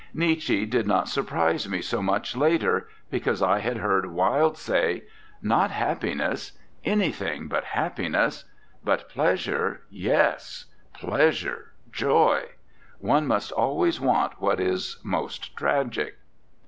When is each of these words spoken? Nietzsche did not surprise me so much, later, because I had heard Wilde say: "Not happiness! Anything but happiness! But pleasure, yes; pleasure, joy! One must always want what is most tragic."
Nietzsche 0.15 0.65
did 0.65 0.87
not 0.87 1.09
surprise 1.09 1.69
me 1.69 1.79
so 1.79 2.01
much, 2.01 2.35
later, 2.35 2.89
because 3.11 3.39
I 3.43 3.59
had 3.59 3.77
heard 3.77 4.07
Wilde 4.09 4.57
say: 4.57 5.03
"Not 5.43 5.69
happiness! 5.69 6.53
Anything 6.83 7.47
but 7.47 7.63
happiness! 7.65 8.45
But 8.83 9.09
pleasure, 9.09 9.81
yes; 9.91 10.65
pleasure, 10.91 11.73
joy! 11.91 12.45
One 12.97 13.27
must 13.27 13.51
always 13.51 14.01
want 14.01 14.41
what 14.41 14.59
is 14.59 14.97
most 15.03 15.55
tragic." 15.55 16.15